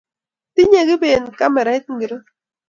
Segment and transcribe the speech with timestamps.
[0.53, 2.17] Tinyei kibet kamerait ngiro?